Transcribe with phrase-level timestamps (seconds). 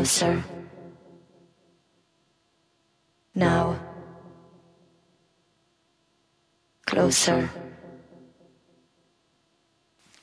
[0.00, 0.42] Closer.
[3.34, 3.78] Now.
[6.86, 7.50] Closer.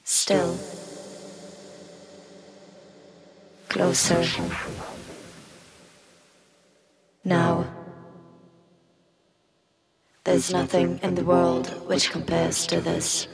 [0.04, 0.58] Still.
[3.70, 4.26] Closer.
[7.24, 7.68] Now.
[10.24, 13.28] There's nothing in the world which compares to this.